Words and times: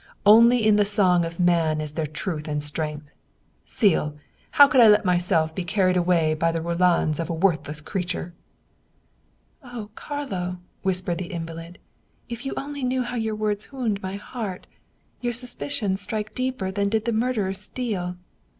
Only 0.25 0.65
in 0.65 0.77
the 0.77 0.83
song 0.83 1.23
of 1.25 1.39
man 1.39 1.79
is 1.79 1.91
there 1.91 2.07
truth 2.07 2.47
and 2.47 2.63
strength, 2.63 3.11
del! 3.79 4.17
How 4.49 4.67
could 4.67 4.81
I 4.81 4.87
let 4.87 5.05
myself 5.05 5.53
be 5.53 5.63
car 5.63 5.85
ried 5.85 5.95
away 5.95 6.33
by 6.33 6.51
the 6.51 6.59
roulades 6.59 7.19
of 7.19 7.29
a 7.29 7.35
worthless 7.35 7.81
creature!"" 7.81 8.33
Oh, 9.63 9.91
Carlo!" 9.93 10.57
whispered 10.81 11.19
the 11.19 11.27
invalid," 11.31 11.77
if 12.29 12.47
you 12.47 12.55
only 12.57 12.81
knew 12.83 13.03
how 13.03 13.15
your 13.15 13.35
words 13.35 13.71
wound 13.71 14.01
my 14.01 14.15
heart! 14.15 14.65
Your 15.19 15.33
suspicions 15.33 16.01
strike 16.01 16.33
deeper 16.33 16.71
than 16.71 16.89
did 16.89 17.05
the 17.05 17.13
murderer's 17.13 17.59
steel 17.59 18.15